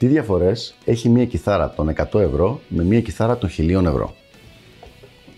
Τι 0.00 0.06
διαφορές 0.06 0.74
έχει 0.84 1.08
μία 1.08 1.26
κιθάρα 1.26 1.70
των 1.70 1.92
100 2.12 2.20
ευρώ 2.20 2.60
με 2.68 2.84
μία 2.84 3.00
κιθάρα 3.00 3.38
των 3.38 3.50
1000 3.58 3.84
ευρώ; 3.84 4.14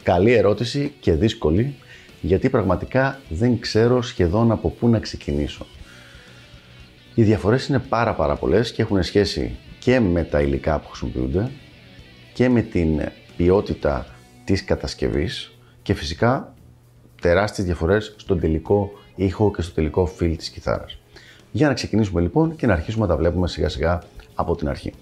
Καλή 0.02 0.32
ερώτηση 0.32 0.92
και 1.00 1.12
δύσκολη 1.12 1.74
γιατί 2.20 2.48
πραγματικά 2.50 3.20
δεν 3.28 3.58
ξέρω 3.58 4.02
σχεδόν 4.02 4.50
από 4.50 4.68
πού 4.68 4.88
να 4.88 4.98
ξεκινήσω. 4.98 5.66
Οι 7.14 7.22
διαφορές 7.22 7.66
είναι 7.66 7.78
πάρα 7.78 8.14
πάρα 8.14 8.36
πολλές 8.36 8.72
και 8.72 8.82
έχουν 8.82 9.02
σχέση 9.02 9.56
και 9.78 10.00
με 10.00 10.24
τα 10.24 10.40
υλικά 10.40 10.78
που 10.78 10.88
χρησιμοποιούνται 10.88 11.50
και 12.32 12.48
με 12.48 12.62
την 12.62 13.00
ποιότητα 13.36 14.06
της 14.44 14.64
κατασκευής 14.64 15.52
και 15.82 15.94
φυσικά 15.94 16.54
τεράστιες 17.20 17.66
διαφορές 17.66 18.14
στον 18.16 18.40
τελικό 18.40 18.90
ήχο 19.14 19.50
και 19.50 19.62
στο 19.62 19.74
τελικό 19.74 20.12
feel 20.18 20.34
της 20.38 20.48
κιθάρας. 20.48 20.98
Για 21.50 21.68
να 21.68 21.74
ξεκινήσουμε 21.74 22.20
λοιπόν 22.20 22.56
και 22.56 22.66
να 22.66 22.72
αρχίσουμε 22.72 23.06
να 23.06 23.10
τα 23.10 23.16
βλέπουμε 23.16 23.48
σιγά 23.48 23.68
σιγά 23.68 24.02
από 24.34 24.56
την 24.56 24.68
αρχή. 24.68 24.92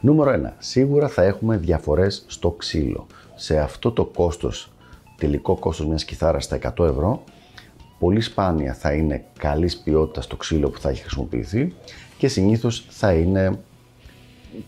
Νούμερο 0.00 0.50
1. 0.50 0.52
Σίγουρα 0.58 1.08
θα 1.08 1.22
έχουμε 1.22 1.56
διαφορές 1.56 2.24
στο 2.26 2.50
ξύλο. 2.50 3.06
Σε 3.34 3.58
αυτό 3.58 3.92
το 3.92 4.04
κόστος, 4.04 4.72
τελικό 5.18 5.56
κόστος 5.56 5.86
μιας 5.86 6.04
κιθάρας 6.04 6.44
στα 6.44 6.56
100 6.56 6.86
ευρώ, 6.86 7.24
πολύ 7.98 8.20
σπάνια 8.20 8.74
θα 8.74 8.92
είναι 8.92 9.24
καλής 9.38 9.78
ποιότητας 9.78 10.26
το 10.26 10.36
ξύλο 10.36 10.68
που 10.68 10.80
θα 10.80 10.88
έχει 10.88 11.00
χρησιμοποιηθεί 11.00 11.74
και 12.18 12.28
συνήθως 12.28 12.86
θα 12.88 13.12
είναι 13.12 13.58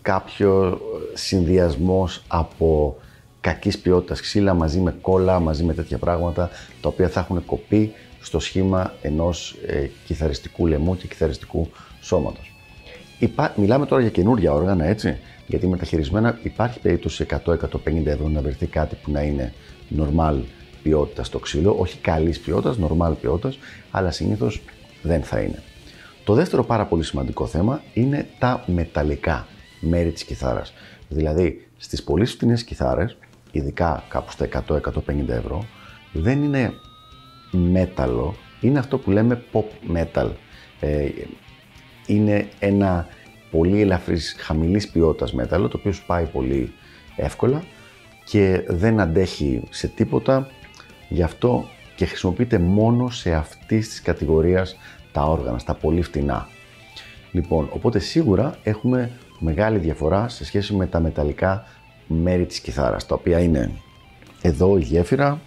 κάποιο 0.01 0.79
συνδυασμός 1.13 2.23
από 2.27 2.97
κακής 3.41 3.79
ποιότητας 3.79 4.21
ξύλα 4.21 4.53
μαζί 4.53 4.79
με 4.79 4.91
κόλλα, 5.01 5.39
μαζί 5.39 5.63
με 5.63 5.73
τέτοια 5.73 5.97
πράγματα 5.97 6.49
τα 6.81 6.89
οποία 6.89 7.09
θα 7.09 7.19
έχουν 7.19 7.45
κοπεί 7.45 7.93
στο 8.21 8.39
σχήμα 8.39 8.93
ενός 9.01 9.55
ε, 9.67 9.89
κιθαριστικού 10.05 10.67
λαιμού 10.67 10.97
και 10.97 11.07
κιθαριστικού 11.07 11.69
σώματος. 12.01 12.55
Υπά... 13.19 13.53
Μιλάμε 13.57 13.85
τώρα 13.85 14.01
για 14.01 14.09
καινούργια 14.11 14.53
όργανα, 14.53 14.85
έτσι, 14.85 15.17
γιατί 15.47 15.67
μεταχειρισμένα 15.67 16.39
υπάρχει 16.43 16.79
περίπτωση 16.79 17.25
100-150 17.45 17.55
ευρώ 18.05 18.27
να 18.27 18.41
βρεθεί 18.41 18.65
κάτι 18.65 18.95
που 19.03 19.11
να 19.11 19.21
είναι 19.21 19.53
normal 19.97 20.35
ποιότητας 20.83 21.27
στο 21.27 21.39
ξύλο, 21.39 21.75
όχι 21.79 21.97
καλής 21.97 22.39
ποιότητας, 22.39 22.77
normal 22.81 23.11
ποιότητας, 23.21 23.59
αλλά 23.91 24.11
συνήθως 24.11 24.61
δεν 25.01 25.23
θα 25.23 25.39
είναι. 25.39 25.61
Το 26.23 26.33
δεύτερο 26.33 26.63
πάρα 26.63 26.85
πολύ 26.85 27.03
σημαντικό 27.03 27.45
θέμα 27.47 27.81
είναι 27.93 28.27
τα 28.39 28.63
μεταλλικά 28.65 29.47
μέρη 29.79 30.11
της 30.11 30.23
κιθάρας. 30.23 30.73
Δηλαδή, 31.09 31.67
στις 31.77 32.03
πολύ 32.03 32.25
φτηνές 32.25 32.63
κιθάρες, 32.63 33.17
ειδικά 33.51 34.03
κάπου 34.09 34.31
στα 34.31 34.45
100-150 34.45 35.29
ευρώ, 35.29 35.65
δεν 36.11 36.43
είναι 36.43 36.73
μέταλλο, 37.57 38.35
είναι 38.61 38.79
αυτό 38.79 38.97
που 38.97 39.11
λέμε 39.11 39.43
pop 39.51 39.95
metal. 39.95 40.29
Ε, 40.79 41.09
είναι 42.05 42.47
ένα 42.59 43.07
πολύ 43.51 43.81
ελαφρύς, 43.81 44.35
χαμηλής 44.39 44.87
ποιότητας 44.87 45.33
μέταλλο, 45.33 45.67
το 45.67 45.77
οποίο 45.79 45.91
σπάει 45.91 46.25
πολύ 46.25 46.71
εύκολα 47.15 47.63
και 48.25 48.63
δεν 48.67 48.99
αντέχει 48.99 49.63
σε 49.69 49.87
τίποτα, 49.87 50.47
γι' 51.09 51.23
αυτό 51.23 51.65
και 51.95 52.05
χρησιμοποιείται 52.05 52.59
μόνο 52.59 53.09
σε 53.09 53.33
αυτής 53.33 53.89
της 53.89 54.01
κατηγορίας 54.01 54.77
τα 55.11 55.23
όργανα, 55.23 55.57
στα 55.57 55.73
πολύ 55.73 56.01
φτηνά. 56.01 56.47
Λοιπόν, 57.31 57.69
οπότε 57.71 57.99
σίγουρα 57.99 58.57
έχουμε 58.63 59.11
μεγάλη 59.39 59.77
διαφορά 59.77 60.29
σε 60.29 60.45
σχέση 60.45 60.73
με 60.73 60.87
τα 60.87 60.99
μεταλλικά 60.99 61.65
μέρη 62.07 62.45
της 62.45 62.59
κιθάρας, 62.59 63.05
τα 63.05 63.15
οποία 63.15 63.39
είναι 63.39 63.71
εδώ 64.41 64.77
η 64.77 64.81
γέφυρα, 64.81 65.41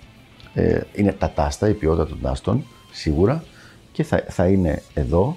ε, 0.55 0.81
είναι 0.95 1.13
τα 1.13 1.31
τάστα, 1.31 1.69
η 1.69 1.73
ποιότητα 1.73 2.07
των 2.07 2.21
τάστων, 2.23 2.65
σίγουρα, 2.93 3.45
και 3.93 4.03
θα, 4.03 4.25
θα 4.29 4.47
είναι 4.47 4.83
εδώ, 4.95 5.37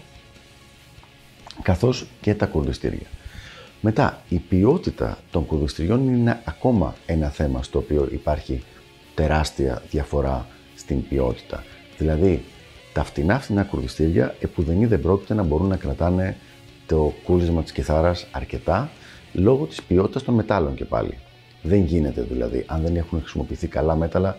καθώς 1.61 2.07
και 2.21 2.35
τα 2.35 2.45
κουρδιστήρια. 2.45 3.07
Μετά, 3.81 4.21
η 4.29 4.37
ποιότητα 4.37 5.17
των 5.31 5.45
κουρδιστηριών 5.45 6.07
είναι 6.07 6.41
ακόμα 6.43 6.95
ένα 7.05 7.29
θέμα 7.29 7.63
στο 7.63 7.79
οποίο 7.79 8.07
υπάρχει 8.11 8.63
τεράστια 9.15 9.81
διαφορά 9.89 10.47
στην 10.75 11.07
ποιότητα. 11.07 11.63
Δηλαδή, 11.97 12.43
τα 12.93 13.03
φτηνά 13.03 13.39
φτηνά 13.39 13.63
κουρδιστήρια 13.63 14.35
επουδενή 14.39 14.85
δεν 14.85 15.01
πρόκειται 15.01 15.33
να 15.33 15.43
μπορούν 15.43 15.67
να 15.67 15.75
κρατάνε 15.75 16.37
το 16.85 17.13
κούρδισμα 17.23 17.63
της 17.63 17.71
κιθάρας 17.71 18.27
αρκετά 18.31 18.89
λόγω 19.33 19.65
της 19.65 19.83
ποιότητας 19.83 20.23
των 20.23 20.33
μετάλλων 20.33 20.75
και 20.75 20.85
πάλι. 20.85 21.17
Δεν 21.61 21.83
γίνεται 21.83 22.21
δηλαδή, 22.21 22.63
αν 22.67 22.81
δεν 22.81 22.95
έχουν 22.95 23.19
χρησιμοποιηθεί 23.19 23.67
καλά 23.67 23.95
μέταλλα, 23.95 24.37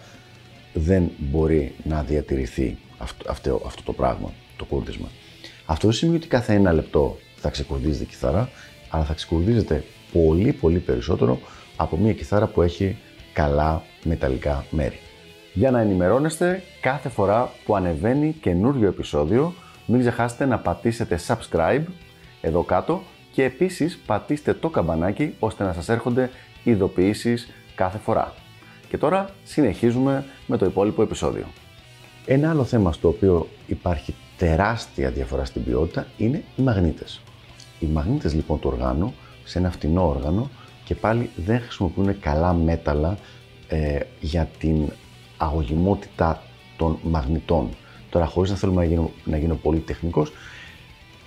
δεν 0.74 1.10
μπορεί 1.18 1.74
να 1.84 2.02
διατηρηθεί 2.02 2.76
αυτό, 2.98 3.30
αυτό, 3.30 3.62
αυτό 3.66 3.82
το 3.82 3.92
πράγμα, 3.92 4.32
το 4.56 4.64
κούρδισμα. 4.64 5.08
Αυτό 5.66 5.86
δεν 5.86 5.96
σημαίνει 5.96 6.16
ότι 6.16 6.26
κάθε 6.26 6.54
ένα 6.54 6.72
λεπτό 6.72 7.18
θα 7.36 7.50
ξεκουρδίζεται 7.50 8.04
η 8.04 8.06
κιθάρα, 8.06 8.48
αλλά 8.88 9.04
θα 9.04 9.14
ξεκουρδίζεται 9.14 9.84
πολύ 10.12 10.52
πολύ 10.52 10.78
περισσότερο 10.78 11.38
από 11.76 11.96
μια 11.96 12.12
κιθάρα 12.12 12.46
που 12.46 12.62
έχει 12.62 12.96
καλά 13.32 13.82
μεταλλικά 14.04 14.64
μέρη. 14.70 14.98
Για 15.52 15.70
να 15.70 15.80
ενημερώνεστε 15.80 16.62
κάθε 16.80 17.08
φορά 17.08 17.52
που 17.64 17.76
ανεβαίνει 17.76 18.32
καινούριο 18.40 18.88
επεισόδιο, 18.88 19.54
μην 19.86 20.00
ξεχάσετε 20.00 20.46
να 20.46 20.58
πατήσετε 20.58 21.18
subscribe 21.26 21.84
εδώ 22.40 22.62
κάτω 22.62 23.02
και 23.32 23.44
επίσης 23.44 23.98
πατήστε 24.06 24.54
το 24.54 24.68
καμπανάκι 24.68 25.34
ώστε 25.38 25.64
να 25.64 25.72
σας 25.72 25.88
έρχονται 25.88 26.30
ειδοποιήσεις 26.64 27.48
κάθε 27.74 27.98
φορά. 27.98 28.34
Και 28.88 28.98
τώρα 28.98 29.28
συνεχίζουμε 29.44 30.24
με 30.46 30.56
το 30.56 30.64
υπόλοιπο 30.64 31.02
επεισόδιο. 31.02 31.46
Ένα 32.26 32.50
άλλο 32.50 32.64
θέμα 32.64 32.92
στο 32.92 33.08
οποίο 33.08 33.48
υπάρχει 33.66 34.14
τεράστια 34.36 35.10
διαφορά 35.10 35.44
στην 35.44 35.64
ποιότητα 35.64 36.06
είναι 36.16 36.42
οι 36.56 36.62
μαγνήτες. 36.62 37.20
Οι 37.80 37.86
μαγνήτες 37.86 38.34
λοιπόν 38.34 38.60
του 38.60 38.70
οργάνου 38.72 39.14
σε 39.44 39.58
ένα 39.58 39.70
φτηνό 39.70 40.08
όργανο 40.08 40.50
και 40.84 40.94
πάλι 40.94 41.30
δεν 41.36 41.60
χρησιμοποιούν 41.60 42.20
καλά 42.20 42.52
μέταλλα 42.52 43.18
ε, 43.68 44.00
για 44.20 44.48
την 44.58 44.92
αγωγημότητα 45.36 46.42
των 46.76 46.98
μαγνητών. 47.02 47.68
Τώρα 48.10 48.26
χωρίς 48.26 48.50
να 48.50 48.56
θέλουμε 48.56 48.80
να 48.82 48.88
γίνω, 48.88 49.10
να 49.24 49.36
γίνω 49.36 49.54
πολύ 49.54 49.78
τεχνικός, 49.78 50.32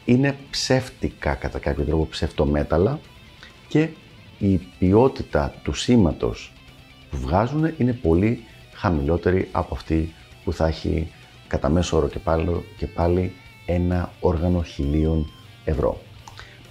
είναι 0.06 0.35
ψεύτικα 0.50 1.34
κατά 1.34 1.59
κάποιο 1.59 1.84
τρόπο 1.84 2.07
ψευτομέταλλα 2.07 3.00
και 3.68 3.89
η 4.39 4.57
ποιότητα 4.79 5.53
του 5.63 5.74
σήματος 5.74 6.53
που 7.17 7.28
βγάζουν 7.28 7.73
είναι 7.78 7.94
πολύ 7.94 8.44
χαμηλότερη 8.73 9.50
από 9.51 9.75
αυτή 9.75 10.13
που 10.44 10.53
θα 10.53 10.67
έχει 10.67 11.11
κατά 11.47 11.69
μέσο 11.69 11.97
όρο 11.97 12.07
και 12.07 12.19
πάλι, 12.19 12.63
και 12.78 12.88
πάλι 12.88 13.31
ένα 13.66 14.11
όργανο 14.19 14.61
χιλίων 14.61 15.31
ευρώ. 15.66 16.01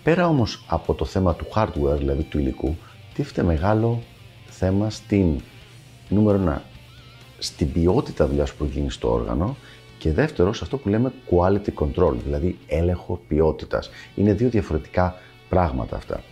Πέρα 0.03 0.29
όμως 0.29 0.65
από 0.67 0.95
το 0.95 1.05
θέμα 1.05 1.35
του 1.35 1.47
hardware, 1.55 1.99
δηλαδή 1.99 2.23
του 2.23 2.39
υλικού, 2.39 2.77
τίθεται 3.15 3.43
μεγάλο 3.43 4.03
θέμα 4.47 4.91
στην 4.91 5.41
νούμερο 6.09 6.41
1, 6.57 6.59
στην 7.39 7.73
ποιότητα 7.73 8.27
δουλειάς 8.27 8.53
που 8.53 8.65
γίνει 8.65 8.91
στο 8.91 9.13
όργανο 9.13 9.57
και 9.99 10.13
δεύτερος 10.13 10.57
σε 10.57 10.65
αυτό 10.65 10.77
που 10.77 10.89
λέμε 10.89 11.13
quality 11.31 11.73
control, 11.75 12.15
δηλαδή 12.25 12.59
έλεγχο 12.67 13.21
ποιότητας. 13.29 13.91
Είναι 14.15 14.33
δύο 14.33 14.49
διαφορετικά 14.49 15.15
πράγματα 15.49 15.97
αυτά. 15.97 16.23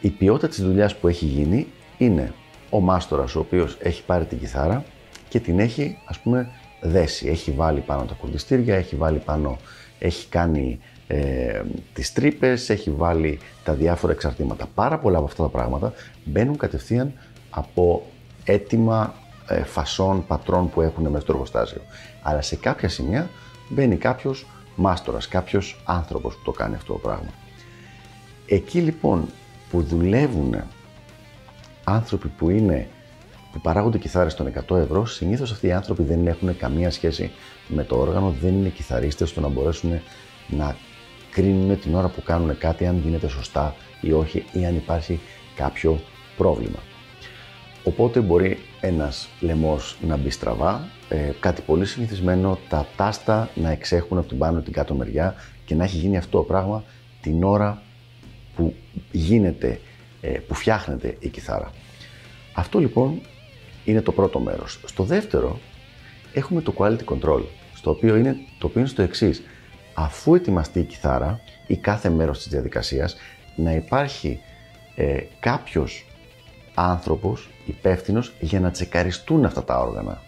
Η 0.00 0.08
ποιότητα 0.08 0.48
της 0.48 0.62
δουλειάς 0.62 0.96
που 0.96 1.08
έχει 1.08 1.24
γίνει 1.24 1.66
είναι 1.98 2.32
ο 2.70 2.80
μάστορας 2.80 3.34
ο 3.34 3.40
οποίος 3.40 3.76
έχει 3.80 4.02
πάρει 4.04 4.24
την 4.24 4.38
κιθάρα 4.38 4.84
και 5.28 5.40
την 5.40 5.60
έχει 5.60 5.98
ας 6.04 6.18
πούμε 6.18 6.48
δέσει. 6.80 7.28
Έχει 7.28 7.50
βάλει 7.50 7.80
πάνω 7.80 8.04
τα 8.04 8.14
κουρδιστήρια, 8.14 8.76
έχει 8.76 8.96
βάλει 8.96 9.18
πάνω, 9.18 9.58
έχει 9.98 10.28
κάνει 10.28 10.80
ε, 11.06 11.62
τις 11.92 12.12
τρύπες, 12.12 12.70
έχει 12.70 12.90
βάλει 12.90 13.38
τα 13.64 13.72
διάφορα 13.72 14.12
εξαρτήματα. 14.12 14.66
Πάρα 14.74 14.98
πολλά 14.98 15.16
από 15.16 15.26
αυτά 15.26 15.42
τα 15.42 15.48
πράγματα 15.48 15.92
μπαίνουν 16.24 16.56
κατευθείαν 16.56 17.12
από 17.50 18.02
έτοιμα 18.44 19.14
ε, 19.48 19.62
φασών, 19.62 20.26
πατρών 20.26 20.70
που 20.70 20.80
έχουν 20.80 21.08
μέσα 21.08 21.20
στο 21.20 21.32
εργοστάσιο. 21.32 21.80
Αλλά 22.22 22.42
σε 22.42 22.56
κάποια 22.56 22.88
σημεία 22.88 23.30
μπαίνει 23.68 23.96
κάποιος 23.96 24.46
μάστορας, 24.74 25.28
κάποιος 25.28 25.82
άνθρωπος 25.84 26.34
που 26.34 26.42
το 26.44 26.50
κάνει 26.50 26.74
αυτό 26.74 26.92
το 26.92 26.98
πράγμα. 26.98 27.30
Εκεί 28.46 28.80
λοιπόν 28.80 29.28
που 29.70 29.82
δουλεύουν 29.82 30.54
άνθρωποι 31.90 32.28
που 32.28 32.50
είναι 32.50 32.88
που 33.52 33.60
παράγονται 33.60 33.98
κιθάρες 33.98 34.34
των 34.34 34.52
100 34.68 34.76
ευρώ, 34.76 35.06
συνήθως 35.06 35.52
αυτοί 35.52 35.66
οι 35.66 35.72
άνθρωποι 35.72 36.02
δεν 36.02 36.26
έχουν 36.26 36.56
καμία 36.56 36.90
σχέση 36.90 37.30
με 37.68 37.84
το 37.84 37.96
όργανο, 37.96 38.34
δεν 38.40 38.54
είναι 38.54 38.68
κιθαρίστες 38.68 39.28
στο 39.28 39.40
να 39.40 39.48
μπορέσουν 39.48 40.00
να 40.48 40.76
κρίνουν 41.30 41.80
την 41.80 41.94
ώρα 41.94 42.08
που 42.08 42.22
κάνουν 42.22 42.58
κάτι 42.58 42.86
αν 42.86 43.00
γίνεται 43.04 43.28
σωστά 43.28 43.74
ή 44.00 44.12
όχι 44.12 44.44
ή 44.52 44.66
αν 44.66 44.76
υπάρχει 44.76 45.20
κάποιο 45.54 46.00
πρόβλημα. 46.36 46.78
Οπότε 47.84 48.20
μπορεί 48.20 48.58
ένας 48.80 49.28
λαιμός 49.40 49.96
να 50.06 50.16
μπει 50.16 50.30
στραβά, 50.30 50.88
ε, 51.08 51.30
κάτι 51.40 51.62
πολύ 51.62 51.86
συνηθισμένο, 51.86 52.58
τα 52.68 52.86
τάστα 52.96 53.48
να 53.54 53.70
εξέχουν 53.70 54.18
από 54.18 54.28
την 54.28 54.38
πάνω 54.38 54.60
την 54.60 54.72
κάτω 54.72 54.94
μεριά 54.94 55.34
και 55.64 55.74
να 55.74 55.84
έχει 55.84 55.96
γίνει 55.96 56.16
αυτό 56.16 56.38
το 56.38 56.44
πράγμα 56.44 56.84
την 57.20 57.44
ώρα 57.44 57.82
που 58.56 58.74
γίνεται, 59.12 59.68
ε, 59.68 59.78
που 60.46 60.54
φτιάχνεται 60.54 61.16
η 61.18 61.28
κιθάρα. 61.28 61.70
Αυτό 62.52 62.78
λοιπόν 62.78 63.20
είναι 63.84 64.00
το 64.00 64.12
πρώτο 64.12 64.38
μέρος. 64.38 64.80
Στο 64.86 65.02
δεύτερο 65.02 65.58
έχουμε 66.32 66.60
το 66.60 66.74
quality 66.78 67.04
control, 67.04 67.42
στο 67.74 67.90
οποίο 67.90 68.16
είναι, 68.16 68.36
το 68.58 68.66
οποίο 68.66 68.80
είναι 68.80 68.88
στο 68.88 69.02
εξής. 69.02 69.42
Αφού 69.94 70.34
ετοιμαστεί 70.34 70.80
η 70.80 70.84
κιθάρα 70.84 71.40
ή 71.66 71.76
κάθε 71.76 72.10
μέρος 72.10 72.38
της 72.38 72.48
διαδικασίας, 72.48 73.16
να 73.56 73.72
υπάρχει 73.72 74.40
ε, 74.94 75.18
κάποιος 75.40 76.06
άνθρωπος 76.74 77.48
υπεύθυνος 77.66 78.32
για 78.40 78.60
να 78.60 78.70
τσεκαριστούν 78.70 79.44
αυτά 79.44 79.64
τα 79.64 79.78
όργανα. 79.78 80.22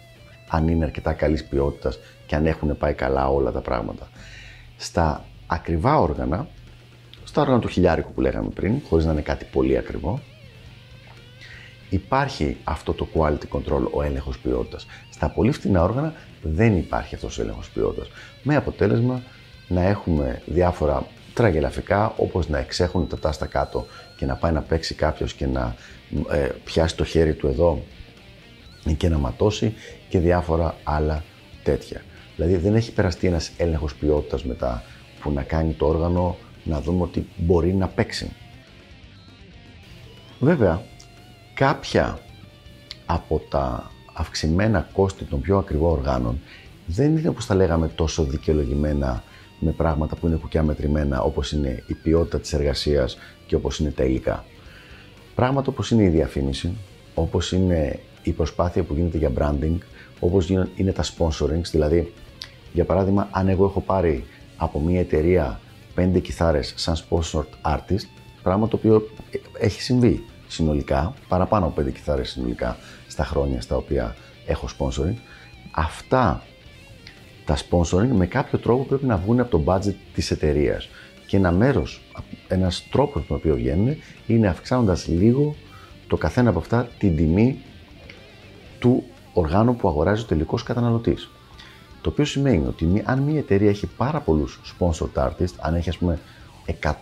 Αν 0.49 0.67
είναι 0.67 0.85
αρκετά 0.85 1.13
καλής 1.13 1.45
ποιότητας 1.45 1.99
και 2.25 2.35
αν 2.35 2.45
έχουν 2.45 2.77
πάει 2.77 2.93
καλά 2.93 3.27
όλα 3.27 3.51
τα 3.51 3.61
πράγματα. 3.61 4.07
Στα 4.77 5.25
ακριβά 5.47 5.99
όργανα, 5.99 6.47
στα 7.33 7.41
όργανα 7.41 7.59
του 7.59 7.67
χιλιάρικου 7.67 8.13
που 8.13 8.21
λέγαμε 8.21 8.49
πριν, 8.49 8.81
χωρίς 8.89 9.05
να 9.05 9.11
είναι 9.11 9.21
κάτι 9.21 9.45
πολύ 9.51 9.77
ακριβό, 9.77 10.19
υπάρχει 11.89 12.57
αυτό 12.63 12.93
το 12.93 13.07
quality 13.13 13.47
control, 13.49 13.91
ο 13.91 14.01
έλεγχος 14.01 14.39
ποιότητας. 14.39 14.85
Στα 15.09 15.29
πολύ 15.29 15.51
φτηνά 15.51 15.83
όργανα 15.83 16.13
δεν 16.41 16.77
υπάρχει 16.77 17.15
αυτός 17.15 17.37
ο 17.37 17.41
έλεγχος 17.41 17.69
ποιότητας. 17.69 18.09
Με 18.43 18.55
αποτέλεσμα 18.55 19.21
να 19.67 19.81
έχουμε 19.81 20.41
διάφορα 20.45 21.07
τραγελαφικά, 21.33 22.13
όπως 22.17 22.49
να 22.49 22.57
εξέχουν 22.57 23.07
τα 23.07 23.19
τάστα 23.19 23.45
κάτω 23.45 23.85
και 24.17 24.25
να 24.25 24.35
πάει 24.35 24.51
να 24.51 24.61
παίξει 24.61 24.93
κάποιος 24.93 25.33
και 25.33 25.45
να 25.45 25.75
ε, 26.31 26.49
πιάσει 26.63 26.95
το 26.95 27.03
χέρι 27.03 27.33
του 27.33 27.47
εδώ 27.47 27.83
και 28.97 29.09
να 29.09 29.17
ματώσει 29.17 29.73
και 30.09 30.19
διάφορα 30.19 30.75
άλλα 30.83 31.23
τέτοια. 31.63 32.01
Δηλαδή 32.35 32.55
δεν 32.55 32.75
έχει 32.75 32.91
περαστεί 32.91 33.27
ένας 33.27 33.51
έλεγχος 33.57 33.95
ποιότητας 33.95 34.43
μετά 34.43 34.83
που 35.21 35.31
να 35.31 35.43
κάνει 35.43 35.73
το 35.73 35.87
όργανο 35.87 36.37
να 36.63 36.81
δούμε 36.81 37.03
ότι 37.03 37.27
μπορεί 37.37 37.73
να 37.73 37.87
παίξει. 37.87 38.31
Βέβαια, 40.39 40.81
κάποια 41.53 42.19
από 43.05 43.41
τα 43.49 43.91
αυξημένα 44.13 44.89
κόστη 44.93 45.23
των 45.23 45.41
πιο 45.41 45.57
ακριβών 45.57 45.91
οργάνων 45.91 46.39
δεν 46.85 47.17
είναι 47.17 47.27
όπως 47.27 47.45
τα 47.45 47.55
λέγαμε 47.55 47.87
τόσο 47.87 48.23
δικαιολογημένα 48.23 49.23
με 49.59 49.71
πράγματα 49.71 50.15
που 50.15 50.27
είναι 50.27 50.35
κουκιά 50.35 50.63
μετρημένα 50.63 51.21
όπως 51.21 51.51
είναι 51.51 51.83
η 51.87 51.93
ποιότητα 51.93 52.39
της 52.39 52.53
εργασίας 52.53 53.17
και 53.47 53.55
όπως 53.55 53.79
είναι 53.79 53.89
τα 53.89 54.03
υλικά. 54.03 54.45
Πράγματα 55.35 55.69
όπως 55.69 55.91
είναι 55.91 56.03
η 56.03 56.07
διαφήμιση, 56.07 56.73
όπως 57.13 57.51
είναι 57.51 57.99
η 58.23 58.31
προσπάθεια 58.31 58.83
που 58.83 58.93
γίνεται 58.93 59.17
για 59.17 59.31
branding, 59.37 59.77
όπως 60.19 60.49
είναι 60.75 60.91
τα 60.91 61.03
sponsorings, 61.03 61.65
δηλαδή 61.71 62.13
για 62.73 62.85
παράδειγμα 62.85 63.27
αν 63.31 63.47
εγώ 63.47 63.65
έχω 63.65 63.81
πάρει 63.81 64.25
από 64.57 64.79
μια 64.79 64.99
εταιρεία 64.99 65.59
πέντε 65.93 66.19
κιθάρες 66.19 66.73
σαν 66.75 66.95
sponsored 66.95 67.73
artist, 67.75 68.07
πράγμα 68.43 68.67
το 68.67 68.75
οποίο 68.75 69.09
έχει 69.59 69.81
συμβεί 69.81 70.23
συνολικά, 70.47 71.13
παραπάνω 71.27 71.65
από 71.65 71.75
πέντε 71.75 71.91
κιθάρες 71.91 72.29
συνολικά 72.29 72.77
στα 73.07 73.23
χρόνια 73.23 73.61
στα 73.61 73.75
οποία 73.75 74.15
έχω 74.45 74.67
sponsoring, 74.77 75.15
αυτά 75.71 76.43
τα 77.45 77.57
sponsoring 77.57 78.09
με 78.13 78.25
κάποιο 78.25 78.59
τρόπο 78.59 78.83
πρέπει 78.83 79.05
να 79.05 79.17
βγουν 79.17 79.39
από 79.39 79.57
το 79.57 79.73
budget 79.73 79.95
της 80.13 80.31
εταιρείας. 80.31 80.89
Και 81.27 81.37
ένα 81.37 81.51
μέρος, 81.51 82.01
ένας 82.47 82.87
τρόπος 82.91 83.21
με 83.21 83.27
τον 83.27 83.37
οποίο 83.37 83.55
βγαίνουν 83.55 83.95
είναι 84.27 84.47
αυξάνοντας 84.47 85.07
λίγο 85.07 85.55
το 86.07 86.17
καθένα 86.17 86.49
από 86.49 86.59
αυτά 86.59 86.87
την 86.97 87.15
τιμή 87.15 87.61
του 88.79 89.03
οργάνου 89.33 89.75
που 89.75 89.87
αγοράζει 89.87 90.21
ο 90.21 90.25
τελικός 90.25 90.63
καταναλωτής. 90.63 91.29
Το 92.03 92.09
οποίο 92.09 92.25
σημαίνει 92.25 92.67
ότι 92.67 93.01
αν 93.05 93.19
μια 93.19 93.39
εταιρεία 93.39 93.69
έχει 93.69 93.87
πάρα 93.87 94.19
πολλούς 94.19 94.59
sponsored 94.79 95.23
artists, 95.27 95.55
αν 95.59 95.75
έχει 95.75 95.89
ας 95.89 95.97
πούμε 95.97 96.19
100 96.65 96.93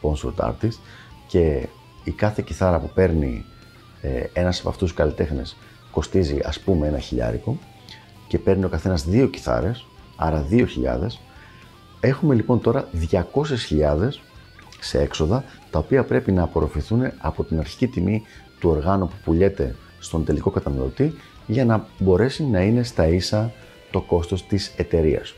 sponsored 0.00 0.48
artists 0.48 0.78
και 1.26 1.68
η 2.04 2.10
κάθε 2.10 2.42
κιθάρα 2.46 2.78
που 2.80 2.90
παίρνει 2.94 3.44
ε, 4.00 4.24
ένας 4.32 4.60
από 4.60 4.68
αυτούς 4.68 4.88
τους 4.88 4.98
καλλιτέχνες 4.98 5.56
κοστίζει 5.90 6.38
ας 6.44 6.60
πούμε 6.60 6.86
ένα 6.86 6.98
χιλιάρικο 6.98 7.58
και 8.28 8.38
παίρνει 8.38 8.64
ο 8.64 8.68
καθένας 8.68 9.04
δύο 9.04 9.26
κιθάρες, 9.26 9.86
άρα 10.16 10.46
2.000, 10.50 10.64
έχουμε 12.00 12.34
λοιπόν 12.34 12.60
τώρα 12.60 12.88
200.000 13.10 13.20
σε 14.80 15.00
έξοδα, 15.00 15.44
τα 15.70 15.78
οποία 15.78 16.04
πρέπει 16.04 16.32
να 16.32 16.42
απορροφηθούν 16.42 17.10
από 17.18 17.44
την 17.44 17.58
αρχική 17.58 17.86
τιμή 17.86 18.22
του 18.60 18.70
οργάνου 18.70 19.06
που 19.08 19.14
πουλιέται 19.24 19.74
στον 19.98 20.24
τελικό 20.24 20.50
καταναλωτή 20.50 21.14
για 21.46 21.64
να 21.64 21.86
μπορέσει 21.98 22.44
να 22.44 22.60
είναι 22.60 22.82
στα 22.82 23.06
ίσα 23.06 23.52
το 23.90 24.00
κόστος 24.00 24.46
της 24.46 24.74
εταιρείας. 24.76 25.34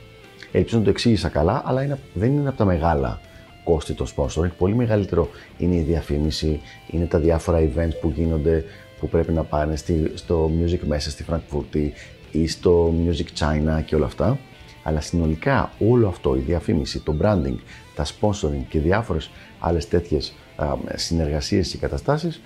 Ελπίζω 0.53 0.79
να 0.79 0.85
το 0.85 0.91
εξήγησα 0.91 1.29
καλά, 1.29 1.63
αλλά 1.65 1.83
είναι, 1.83 1.99
δεν 2.15 2.33
είναι 2.33 2.49
από 2.49 2.59
τα 2.59 2.65
μεγάλα 2.65 3.21
κόστη 3.65 3.93
το 3.93 4.07
sponsoring. 4.17 4.51
Πολύ 4.59 4.75
μεγαλύτερο 4.75 5.29
είναι 5.59 5.75
η 5.75 5.81
διαφήμιση, 5.81 6.61
είναι 6.91 7.07
τα 7.07 7.19
διάφορα 7.19 7.59
events 7.59 7.93
που 8.01 8.13
γίνονται 8.17 8.65
που 9.01 9.09
πρέπει 9.09 9.33
να 9.33 9.43
πάνε 9.43 9.77
στη, 9.77 10.13
στο 10.15 10.51
Music 10.61 10.79
μέσα 10.87 11.11
στη 11.11 11.23
Φραγκφούρτη 11.23 11.93
ή 12.31 12.49
στο 12.49 12.95
Music 13.07 13.39
China 13.39 13.83
και 13.85 13.95
όλα 13.95 14.07
αυτά. 14.07 14.39
Αλλά 14.83 15.01
συνολικά 15.01 15.73
όλο 15.79 16.09
αυτό, 16.09 16.37
η 16.37 16.39
διαφήμιση, 16.39 17.01
το 17.01 17.17
branding, 17.23 17.57
τα 17.95 18.05
sponsoring 18.05 18.65
και 18.69 18.79
διάφορες 18.79 19.31
άλλες 19.59 19.89
τέτοιες 19.89 20.35
α, 20.57 20.75
συνεργασίες 20.95 21.69
και 21.69 21.77
καταστάσεις 21.77 22.41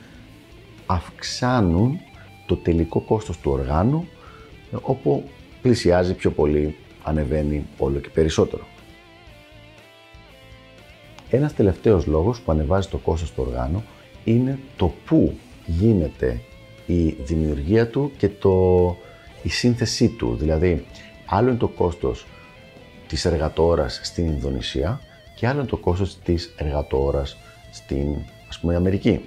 αυξάνουν 0.87 2.01
το 2.47 2.57
τελικό 2.57 3.01
κόστος 3.01 3.39
του 3.39 3.51
οργάνου 3.51 4.09
όπου 4.81 5.29
πλησιάζει 5.65 6.15
πιο 6.15 6.31
πολύ, 6.31 6.77
ανεβαίνει 7.03 7.67
όλο 7.79 7.99
και 7.99 8.09
περισσότερο. 8.09 8.67
Ένας 11.31 11.55
τελευταίος 11.55 12.07
λόγος 12.07 12.41
που 12.41 12.53
ανεβάζει 12.53 12.89
το 12.89 12.99
κόστος 12.99 13.33
του 13.33 13.45
οργάνου 13.47 13.85
είναι 14.25 14.59
το 14.77 14.93
πού 15.05 15.39
γίνεται 15.67 16.41
η 16.87 17.09
δημιουργία 17.09 17.89
του 17.89 18.13
και 18.17 18.29
το, 18.29 18.97
η 19.43 19.49
σύνθεσή 19.49 20.09
του. 20.09 20.37
Δηλαδή, 20.37 20.85
άλλο 21.27 21.49
είναι 21.49 21.59
το 21.59 21.69
κόστος 21.69 22.27
της 23.09 23.25
εργατόρας 23.25 24.01
στην 24.03 24.27
Ινδονησία 24.27 25.01
και 25.37 25.47
άλλο 25.47 25.59
είναι 25.61 25.69
το 25.69 25.77
κόστος 25.77 26.19
της 26.19 26.55
εργατόρας 26.57 27.37
στην 27.71 28.07
ας 28.49 28.59
πούμε 28.59 28.77
Αμερική. 28.77 29.21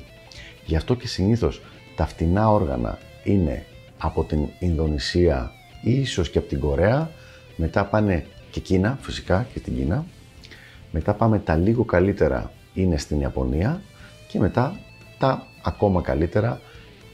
Γι' 0.66 0.76
αυτό 0.76 0.96
και 0.96 1.08
συνήθως 1.08 1.62
τα 1.96 2.06
φτηνά 2.06 2.52
όργανα 2.52 3.00
είναι 3.24 3.66
από 3.98 4.24
την 4.24 4.48
Ινδονησία 4.60 5.52
ή 5.52 5.57
ίσως 5.88 6.29
και 6.29 6.38
από 6.38 6.48
την 6.48 6.60
Κορέα, 6.60 7.12
μετά 7.56 7.86
πάνε 7.86 8.25
και 8.51 8.60
Κίνα, 8.60 8.98
φυσικά 9.01 9.48
και 9.53 9.60
την 9.60 9.75
Κίνα, 9.75 10.06
μετά 10.91 11.13
πάμε 11.13 11.39
τα 11.39 11.56
λίγο 11.56 11.84
καλύτερα 11.84 12.51
είναι 12.74 12.98
στην 12.98 13.20
Ιαπωνία 13.20 13.82
και 14.27 14.39
μετά 14.39 14.79
τα 15.17 15.48
ακόμα 15.63 16.01
καλύτερα 16.01 16.62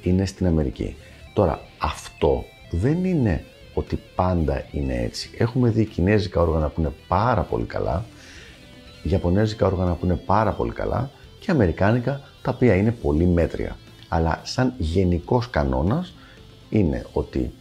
είναι 0.01 0.25
στην 0.25 0.47
Αμερική. 0.47 0.95
Τώρα 1.33 1.61
αυτό 1.77 2.45
δεν 2.71 3.05
είναι 3.05 3.43
ότι 3.73 3.99
πάντα 4.15 4.65
είναι 4.71 5.01
έτσι. 5.01 5.29
Έχουμε 5.37 5.69
δει 5.69 5.85
κινέζικα 5.85 6.41
όργανα 6.41 6.69
που 6.69 6.81
είναι 6.81 6.93
πάρα 7.07 7.41
πολύ 7.41 7.65
καλά, 7.65 8.05
ιαπωνέζικα 9.03 9.65
όργανα 9.65 9.93
που 9.93 10.05
είναι 10.05 10.15
πάρα 10.15 10.51
πολύ 10.51 10.71
καλά 10.71 11.09
και 11.39 11.51
αμερικάνικα 11.51 12.21
τα 12.41 12.51
οποία 12.55 12.75
είναι 12.75 12.91
πολύ 12.91 13.25
μέτρια. 13.25 13.77
Αλλά 14.07 14.41
σαν 14.43 14.73
γενικός 14.77 15.49
κανόνας 15.49 16.13
είναι 16.69 17.05
ότι 17.13 17.51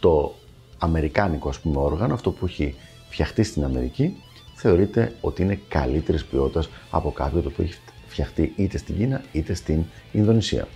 το 0.00 0.34
αμερικάνικο 0.80 1.48
ας 1.48 1.60
πούμε 1.60 1.78
όργανο, 1.78 2.14
αυτό 2.14 2.30
που 2.30 2.44
έχει 2.46 2.74
φτιαχτεί 3.08 3.42
στην 3.42 3.64
Αμερική, 3.64 4.16
θεωρείται 4.54 5.14
ότι 5.20 5.42
είναι 5.42 5.60
καλύτερης 5.68 6.24
ποιότητας 6.24 6.68
από 6.90 7.10
κάποιο 7.10 7.40
το 7.40 7.48
οποίο 7.48 7.64
έχει 7.64 7.74
φτιαχτεί 8.06 8.52
είτε 8.56 8.78
στην 8.78 8.96
Κίνα 8.96 9.22
είτε 9.32 9.54
στην 9.54 9.82
Ινδονησία. 10.12 10.68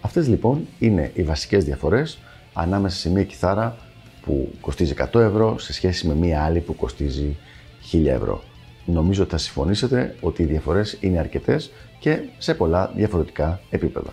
Αυτές 0.00 0.28
λοιπόν 0.28 0.66
είναι 0.78 1.10
οι 1.14 1.22
βασικές 1.22 1.64
διαφορές 1.64 2.18
ανάμεσα 2.52 2.96
σε 2.96 3.10
μια 3.10 3.24
κιθάρα 3.24 3.76
που 4.22 4.52
κοστίζει 4.60 4.94
100 5.12 5.20
ευρώ 5.20 5.58
σε 5.58 5.72
σχέση 5.72 6.06
με 6.06 6.14
μια 6.14 6.44
άλλη 6.44 6.60
που 6.60 6.76
κοστίζει 6.76 7.36
1000 7.92 8.06
ευρώ. 8.06 8.42
Νομίζω 8.84 9.22
ότι 9.22 9.30
θα 9.30 9.38
συμφωνήσετε 9.38 10.16
ότι 10.20 10.42
οι 10.42 10.46
διαφορές 10.46 10.98
είναι 11.00 11.18
αρκετές 11.18 11.70
και 11.98 12.18
σε 12.38 12.54
πολλά 12.54 12.92
διαφορετικά 12.96 13.60
επίπεδα. 13.70 14.12